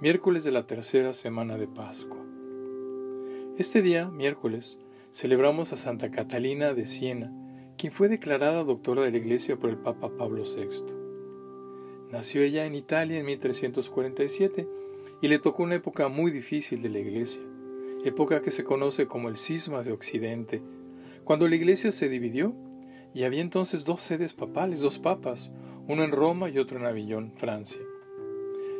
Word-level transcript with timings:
miércoles 0.00 0.44
de 0.44 0.50
la 0.50 0.66
tercera 0.66 1.12
semana 1.12 1.58
de 1.58 1.68
Pascua. 1.68 2.24
Este 3.58 3.82
día, 3.82 4.08
miércoles, 4.08 4.78
celebramos 5.12 5.74
a 5.74 5.76
Santa 5.76 6.10
Catalina 6.10 6.72
de 6.72 6.86
Siena, 6.86 7.30
quien 7.76 7.92
fue 7.92 8.08
declarada 8.08 8.64
doctora 8.64 9.02
de 9.02 9.10
la 9.10 9.18
Iglesia 9.18 9.58
por 9.58 9.68
el 9.68 9.76
Papa 9.76 10.16
Pablo 10.16 10.44
VI. 10.44 10.86
Nació 12.10 12.40
ella 12.40 12.64
en 12.64 12.76
Italia 12.76 13.18
en 13.18 13.26
1347 13.26 14.66
y 15.20 15.28
le 15.28 15.38
tocó 15.38 15.64
una 15.64 15.74
época 15.74 16.08
muy 16.08 16.30
difícil 16.30 16.80
de 16.80 16.88
la 16.88 17.00
Iglesia, 17.00 17.42
época 18.02 18.40
que 18.40 18.52
se 18.52 18.64
conoce 18.64 19.06
como 19.06 19.28
el 19.28 19.36
cisma 19.36 19.82
de 19.82 19.92
Occidente, 19.92 20.62
cuando 21.24 21.46
la 21.46 21.56
Iglesia 21.56 21.92
se 21.92 22.08
dividió 22.08 22.54
y 23.12 23.24
había 23.24 23.42
entonces 23.42 23.84
dos 23.84 24.00
sedes 24.00 24.32
papales, 24.32 24.80
dos 24.80 24.98
papas, 24.98 25.50
uno 25.88 26.04
en 26.04 26.12
Roma 26.12 26.48
y 26.48 26.58
otro 26.58 26.78
en 26.78 26.86
Avillón, 26.86 27.34
Francia. 27.36 27.82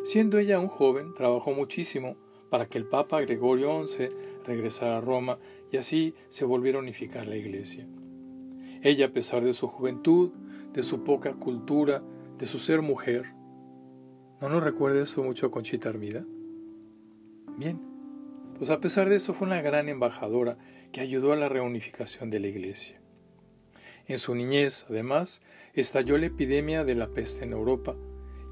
Siendo 0.02 0.38
ella 0.38 0.58
un 0.58 0.68
joven, 0.68 1.14
trabajó 1.14 1.52
muchísimo 1.52 2.16
para 2.48 2.66
que 2.66 2.78
el 2.78 2.86
Papa 2.86 3.20
Gregorio 3.20 3.86
XI 3.86 4.08
regresara 4.44 4.96
a 4.96 5.00
Roma 5.00 5.38
y 5.70 5.76
así 5.76 6.14
se 6.28 6.44
volviera 6.44 6.78
a 6.78 6.82
unificar 6.82 7.26
la 7.26 7.36
Iglesia. 7.36 7.86
Ella, 8.82 9.06
a 9.06 9.12
pesar 9.12 9.44
de 9.44 9.52
su 9.52 9.68
juventud, 9.68 10.30
de 10.72 10.82
su 10.82 11.04
poca 11.04 11.34
cultura, 11.34 12.02
de 12.38 12.46
su 12.46 12.58
ser 12.58 12.80
mujer, 12.80 13.34
¿no 14.40 14.48
nos 14.48 14.62
recuerda 14.62 15.02
eso 15.02 15.22
mucho 15.22 15.46
a 15.46 15.50
Conchita 15.50 15.90
Armida? 15.90 16.24
Bien, 17.58 17.78
pues 18.56 18.70
a 18.70 18.80
pesar 18.80 19.08
de 19.10 19.16
eso 19.16 19.34
fue 19.34 19.46
una 19.46 19.60
gran 19.60 19.88
embajadora 19.88 20.56
que 20.92 21.02
ayudó 21.02 21.32
a 21.32 21.36
la 21.36 21.50
reunificación 21.50 22.30
de 22.30 22.40
la 22.40 22.48
Iglesia. 22.48 23.00
En 24.06 24.18
su 24.18 24.34
niñez, 24.34 24.86
además, 24.88 25.42
estalló 25.74 26.16
la 26.18 26.26
epidemia 26.26 26.84
de 26.84 26.94
la 26.94 27.08
peste 27.08 27.44
en 27.44 27.52
Europa, 27.52 27.96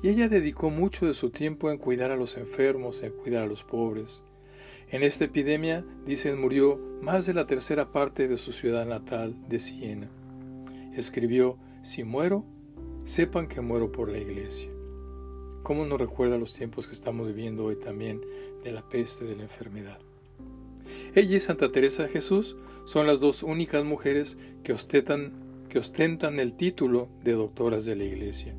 y 0.02 0.08
ella 0.08 0.28
dedicó 0.28 0.70
mucho 0.70 1.06
de 1.06 1.14
su 1.14 1.30
tiempo 1.30 1.70
en 1.70 1.78
cuidar 1.78 2.10
a 2.10 2.16
los 2.16 2.36
enfermos, 2.36 3.02
en 3.02 3.12
cuidar 3.12 3.42
a 3.42 3.46
los 3.46 3.64
pobres. 3.64 4.22
En 4.90 5.02
esta 5.02 5.24
epidemia, 5.24 5.84
dicen, 6.06 6.40
murió 6.40 6.78
más 7.02 7.26
de 7.26 7.34
la 7.34 7.46
tercera 7.46 7.92
parte 7.92 8.28
de 8.28 8.38
su 8.38 8.52
ciudad 8.52 8.86
natal, 8.86 9.34
de 9.48 9.58
Siena. 9.58 10.08
Escribió, 10.94 11.58
si 11.82 12.04
muero, 12.04 12.44
sepan 13.04 13.48
que 13.48 13.60
muero 13.60 13.92
por 13.92 14.08
la 14.08 14.18
iglesia. 14.18 14.70
¿Cómo 15.62 15.84
nos 15.84 16.00
recuerda 16.00 16.38
los 16.38 16.54
tiempos 16.54 16.86
que 16.86 16.94
estamos 16.94 17.26
viviendo 17.26 17.64
hoy 17.64 17.76
también 17.76 18.22
de 18.64 18.72
la 18.72 18.88
peste, 18.88 19.24
de 19.24 19.36
la 19.36 19.42
enfermedad? 19.42 19.98
Ella 21.14 21.36
y 21.36 21.40
Santa 21.40 21.70
Teresa 21.70 22.04
de 22.04 22.08
Jesús 22.08 22.56
son 22.86 23.06
las 23.06 23.20
dos 23.20 23.42
únicas 23.42 23.84
mujeres 23.84 24.38
que 24.62 24.74
que 25.68 25.78
ostentan 25.78 26.40
el 26.40 26.54
título 26.54 27.08
de 27.22 27.32
doctoras 27.32 27.84
de 27.84 27.96
la 27.96 28.04
Iglesia. 28.04 28.54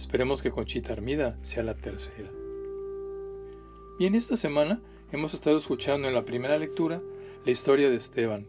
Esperemos 0.00 0.40
que 0.40 0.50
Conchita 0.50 0.94
Armida 0.94 1.38
sea 1.42 1.62
la 1.62 1.74
tercera. 1.74 2.30
Bien, 3.98 4.14
esta 4.14 4.34
semana 4.34 4.80
hemos 5.12 5.34
estado 5.34 5.58
escuchando 5.58 6.08
en 6.08 6.14
la 6.14 6.24
primera 6.24 6.56
lectura 6.56 7.02
la 7.44 7.50
historia 7.50 7.90
de 7.90 7.96
Esteban, 7.96 8.46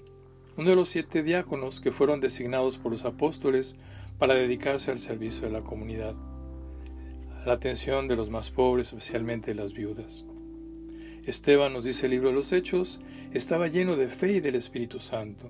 uno 0.55 0.69
de 0.69 0.77
los 0.77 0.87
siete 0.87 1.23
diáconos 1.23 1.81
que 1.81 1.91
fueron 1.91 2.21
designados 2.21 2.77
por 2.77 2.93
los 2.93 3.03
apóstoles 3.03 3.75
para 4.17 4.33
dedicarse 4.33 4.91
al 4.91 4.99
servicio 4.99 5.45
de 5.45 5.51
la 5.51 5.59
comunidad, 5.59 6.15
a 7.41 7.45
la 7.45 7.51
atención 7.51 8.07
de 8.07 8.15
los 8.15 8.29
más 8.29 8.49
pobres, 8.49 8.87
especialmente 8.87 9.53
las 9.53 9.73
viudas. 9.73 10.23
Esteban, 11.25 11.73
nos 11.73 11.83
dice 11.83 12.05
el 12.05 12.13
libro 12.13 12.29
de 12.29 12.35
los 12.35 12.53
Hechos, 12.53 13.01
estaba 13.33 13.67
lleno 13.67 13.97
de 13.97 14.07
fe 14.07 14.35
y 14.35 14.39
del 14.39 14.55
Espíritu 14.55 15.01
Santo. 15.01 15.49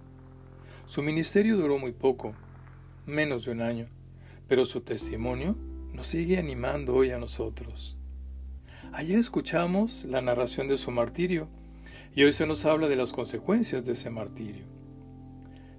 Su 0.85 1.03
ministerio 1.03 1.57
duró 1.57 1.77
muy 1.77 1.91
poco, 1.91 2.33
menos 3.05 3.45
de 3.45 3.51
un 3.51 3.61
año, 3.61 3.87
pero 4.47 4.65
su 4.65 4.81
testimonio 4.81 5.55
nos 5.93 6.07
sigue 6.07 6.37
animando 6.37 6.95
hoy 6.95 7.11
a 7.11 7.17
nosotros. 7.17 7.97
Ayer 8.93 9.19
escuchamos 9.19 10.05
la 10.05 10.21
narración 10.21 10.67
de 10.67 10.77
su 10.77 10.91
martirio 10.91 11.47
y 12.15 12.23
hoy 12.23 12.33
se 12.33 12.45
nos 12.45 12.65
habla 12.65 12.87
de 12.87 12.95
las 12.95 13.11
consecuencias 13.11 13.85
de 13.85 13.93
ese 13.93 14.09
martirio. 14.09 14.65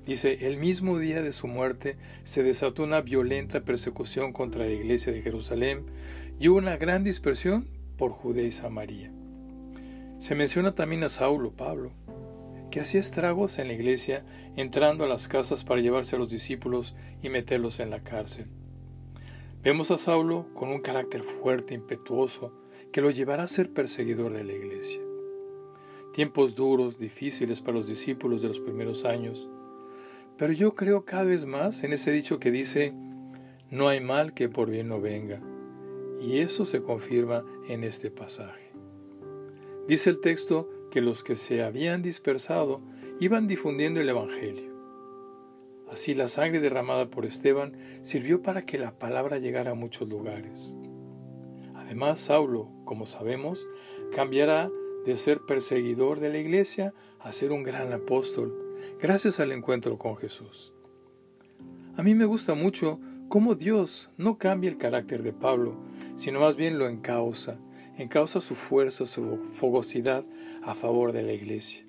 Dice, 0.07 0.47
el 0.47 0.57
mismo 0.57 0.99
día 0.99 1.23
de 1.23 1.33
su 1.33 1.47
muerte 1.47 1.97
se 2.25 2.43
desató 2.43 2.83
una 2.83 3.03
violenta 3.03 3.61
persecución 3.61 4.33
contra 4.33 4.65
la 4.65 4.73
iglesia 4.73 5.13
de 5.13 5.23
Jerusalén 5.23 5.87
y 6.41 6.49
hubo 6.49 6.59
una 6.59 6.77
gran 6.77 7.05
dispersión 7.05 7.69
por 7.97 8.11
Judea 8.11 8.47
y 8.47 8.51
Samaria. 8.51 9.13
Se 10.19 10.35
menciona 10.35 10.75
también 10.75 11.05
a 11.05 11.09
Saulo, 11.09 11.53
Pablo, 11.53 11.93
que 12.71 12.81
hacía 12.81 13.01
estragos 13.01 13.59
en 13.59 13.69
la 13.69 13.75
iglesia 13.75 14.25
entrando 14.57 15.05
a 15.05 15.09
las 15.09 15.29
casas 15.29 15.63
para 15.63 15.81
llevarse 15.81 16.17
a 16.17 16.19
los 16.19 16.31
discípulos 16.31 16.97
y 17.23 17.29
meterlos 17.29 17.79
en 17.79 17.91
la 17.91 18.03
cárcel. 18.03 18.47
Vemos 19.63 19.93
a 19.93 19.97
Saulo 19.97 20.47
con 20.55 20.71
un 20.71 20.81
carácter 20.81 21.23
fuerte, 21.23 21.73
impetuoso, 21.73 22.53
que 22.91 23.01
lo 23.01 23.13
llevará 23.13 23.45
a 23.45 23.49
ser 23.49 23.73
perseguidor 23.73 24.33
de 24.33 24.43
la 24.43 24.55
iglesia. 24.55 25.01
Tiempos 26.13 26.57
duros, 26.57 26.99
difíciles 26.99 27.61
para 27.61 27.77
los 27.77 27.87
discípulos 27.87 28.43
de 28.43 28.49
los 28.49 28.59
primeros 28.59 29.05
años, 29.05 29.49
pero 30.37 30.53
yo 30.53 30.75
creo 30.75 31.05
cada 31.05 31.23
vez 31.23 31.47
más 31.47 31.85
en 31.85 31.93
ese 31.93 32.11
dicho 32.11 32.41
que 32.41 32.51
dice, 32.51 32.93
no 33.71 33.87
hay 33.87 34.01
mal 34.01 34.35
que 34.35 34.49
por 34.49 34.69
bien 34.69 34.89
no 34.89 35.01
venga, 35.01 35.41
y 36.21 36.39
eso 36.39 36.65
se 36.65 36.83
confirma 36.83 37.45
en 37.69 37.85
este 37.85 38.11
pasaje. 38.11 38.73
Dice 39.87 40.11
el 40.11 40.21
texto 40.21 40.69
que 40.91 41.01
los 41.01 41.23
que 41.23 41.37
se 41.37 41.63
habían 41.63 42.03
dispersado 42.03 42.81
iban 43.21 43.47
difundiendo 43.47 44.01
el 44.01 44.09
Evangelio. 44.09 44.72
Así 45.93 46.15
la 46.15 46.29
sangre 46.29 46.61
derramada 46.61 47.11
por 47.11 47.27
Esteban 47.27 47.77
sirvió 48.01 48.41
para 48.41 48.65
que 48.65 48.79
la 48.79 48.99
palabra 48.99 49.39
llegara 49.39 49.73
a 49.73 49.75
muchos 49.75 50.09
lugares. 50.09 50.75
Además, 51.75 52.19
Saulo, 52.19 52.71
como 52.87 53.05
sabemos, 53.05 53.67
cambiará 54.11 54.71
de 55.05 55.19
ser 55.19 55.43
perseguidor 55.43 56.19
de 56.19 56.31
la 56.31 56.39
iglesia 56.39 56.95
a 57.21 57.31
ser 57.33 57.53
un 57.53 57.63
gran 57.63 57.93
apóstol, 57.93 58.79
gracias 59.03 59.39
al 59.39 59.53
encuentro 59.53 59.99
con 59.99 60.17
Jesús. 60.17 60.73
A 61.99 62.03
mí 62.03 62.15
me 62.15 62.25
gusta 62.25 62.55
mucho 62.55 62.99
cómo 63.29 63.55
Dios 63.55 64.09
no 64.17 64.39
cambia 64.39 64.71
el 64.71 64.79
carácter 64.79 65.23
de 65.23 65.35
Pablo, 65.35 65.75
sino 66.15 66.41
más 66.41 66.57
bien 66.57 66.79
lo 66.79 66.89
encausa, 66.89 67.59
encausa 67.99 68.41
su 68.41 68.55
fuerza, 68.55 69.05
su 69.05 69.37
fogosidad 69.45 70.25
a 70.63 70.75
favor 70.75 71.13
de 71.13 71.23
la 71.23 71.33
iglesia. 71.35 71.85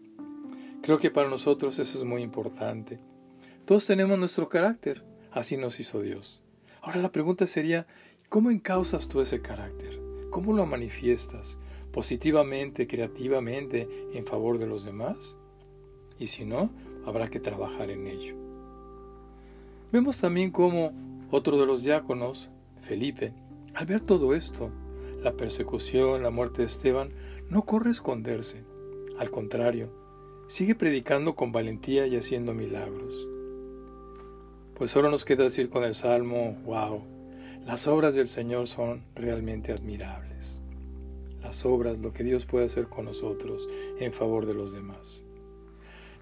Creo 0.82 1.00
que 1.00 1.10
para 1.10 1.30
nosotros 1.30 1.80
eso 1.80 1.98
es 1.98 2.04
muy 2.04 2.22
importante. 2.22 3.00
Todos 3.66 3.88
tenemos 3.88 4.20
nuestro 4.20 4.50
carácter, 4.50 5.06
así 5.32 5.56
nos 5.56 5.80
hizo 5.80 6.02
Dios. 6.02 6.44
Ahora 6.82 7.00
la 7.00 7.14
pregunta 7.14 7.48
sería, 7.48 7.88
¿cómo 8.28 8.52
encausas 8.52 9.08
tú 9.08 9.22
ese 9.22 9.42
carácter? 9.42 10.02
¿Cómo 10.32 10.52
lo 10.52 10.66
manifiestas? 10.66 11.58
¿Positivamente, 11.94 12.88
creativamente, 12.88 13.88
en 14.14 14.26
favor 14.26 14.58
de 14.58 14.68
los 14.68 14.84
demás? 14.84 15.38
Y 16.20 16.28
si 16.28 16.44
no, 16.44 16.72
habrá 17.06 17.30
que 17.30 17.40
trabajar 17.40 17.90
en 17.90 18.08
ello. 18.08 18.36
Vemos 19.94 20.20
también 20.20 20.52
cómo 20.52 20.92
otro 21.32 21.58
de 21.58 21.66
los 21.66 21.84
diáconos, 21.84 22.50
Felipe, 22.82 23.34
al 23.76 23.86
ver 23.86 24.02
todo 24.02 24.36
esto, 24.36 24.72
la 25.22 25.38
persecución, 25.38 26.22
la 26.22 26.32
muerte 26.32 26.64
de 26.64 26.68
Esteban, 26.68 27.12
no 27.50 27.62
corre 27.62 27.90
a 27.90 27.94
esconderse. 27.94 28.66
Al 29.18 29.32
contrario, 29.32 29.90
sigue 30.48 30.76
predicando 30.76 31.36
con 31.36 31.54
valentía 31.54 32.08
y 32.08 32.18
haciendo 32.18 32.54
milagros. 32.54 33.30
Pues 34.76 34.90
solo 34.90 35.12
nos 35.12 35.24
queda 35.24 35.44
decir 35.44 35.70
con 35.70 35.84
el 35.84 35.94
Salmo, 35.94 36.58
wow, 36.66 37.04
las 37.66 37.88
obras 37.88 38.16
del 38.16 38.28
Señor 38.28 38.68
son 38.68 39.04
realmente 39.16 39.72
admirables. 39.72 40.62
Las 41.42 41.64
obras, 41.66 42.00
lo 42.00 42.12
que 42.12 42.24
Dios 42.24 42.46
puede 42.46 42.66
hacer 42.66 42.88
con 42.88 43.06
nosotros 43.06 43.70
en 44.00 44.14
favor 44.14 44.48
de 44.48 44.56
los 44.56 44.74
demás. 44.74 45.26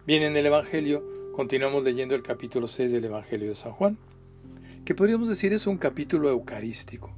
Bien, 0.06 0.24
en 0.24 0.36
el 0.36 0.48
Evangelio 0.48 1.02
continuamos 1.34 1.84
leyendo 1.86 2.14
el 2.14 2.24
capítulo 2.24 2.68
6 2.68 2.92
del 2.92 3.06
Evangelio 3.06 3.48
de 3.48 3.56
San 3.56 3.72
Juan, 3.72 3.98
que 4.84 4.96
podríamos 4.96 5.30
decir 5.30 5.54
es 5.54 5.66
un 5.66 5.78
capítulo 5.78 6.30
eucarístico. 6.30 7.16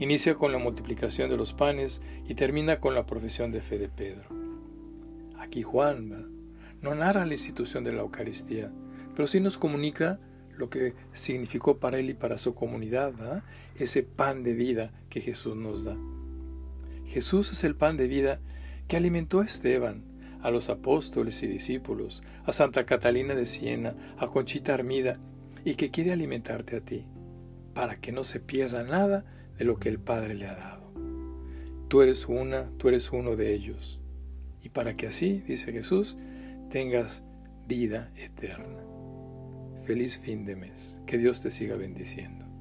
Inicia 0.00 0.34
con 0.34 0.50
la 0.50 0.58
multiplicación 0.58 1.30
de 1.30 1.36
los 1.36 1.52
panes 1.52 2.00
y 2.26 2.34
termina 2.34 2.80
con 2.80 2.96
la 2.96 3.06
profesión 3.06 3.52
de 3.52 3.60
fe 3.60 3.78
de 3.78 3.88
Pedro. 3.88 4.24
Aquí 5.38 5.62
Juan 5.62 6.32
no 6.82 6.94
narra 6.96 7.24
la 7.26 7.34
institución 7.34 7.84
de 7.84 7.92
la 7.92 8.00
Eucaristía, 8.00 8.72
pero 9.14 9.28
sí 9.28 9.38
nos 9.38 9.56
comunica 9.56 10.18
lo 10.56 10.70
que 10.70 10.94
significó 11.12 11.78
para 11.78 11.98
él 11.98 12.10
y 12.10 12.14
para 12.14 12.38
su 12.38 12.54
comunidad, 12.54 13.42
ese 13.76 14.02
pan 14.02 14.42
de 14.42 14.54
vida 14.54 14.92
que 15.08 15.20
Jesús 15.20 15.56
nos 15.56 15.84
da. 15.84 15.96
Jesús 17.06 17.52
es 17.52 17.64
el 17.64 17.76
pan 17.76 17.96
de 17.96 18.06
vida 18.06 18.40
que 18.88 18.96
alimentó 18.96 19.40
a 19.40 19.44
Esteban, 19.44 20.04
a 20.42 20.50
los 20.50 20.68
apóstoles 20.68 21.42
y 21.42 21.46
discípulos, 21.46 22.22
a 22.44 22.52
Santa 22.52 22.84
Catalina 22.84 23.34
de 23.34 23.46
Siena, 23.46 23.94
a 24.18 24.26
Conchita 24.26 24.74
Armida, 24.74 25.18
y 25.64 25.76
que 25.76 25.90
quiere 25.90 26.12
alimentarte 26.12 26.76
a 26.76 26.80
ti, 26.80 27.06
para 27.72 28.00
que 28.00 28.12
no 28.12 28.24
se 28.24 28.40
pierda 28.40 28.82
nada 28.82 29.24
de 29.58 29.64
lo 29.64 29.78
que 29.78 29.88
el 29.88 29.98
Padre 29.98 30.34
le 30.34 30.46
ha 30.46 30.54
dado. 30.54 30.92
Tú 31.88 32.02
eres 32.02 32.26
una, 32.28 32.70
tú 32.76 32.88
eres 32.88 33.10
uno 33.12 33.36
de 33.36 33.54
ellos, 33.54 34.00
y 34.62 34.68
para 34.68 34.96
que 34.96 35.06
así, 35.06 35.40
dice 35.46 35.72
Jesús, 35.72 36.16
tengas 36.70 37.22
vida 37.66 38.10
eterna. 38.16 38.84
Feliz 39.86 40.16
fin 40.16 40.46
de 40.46 40.56
mes. 40.56 40.98
Que 41.04 41.18
Dios 41.18 41.42
te 41.42 41.50
siga 41.50 41.76
bendiciendo. 41.76 42.53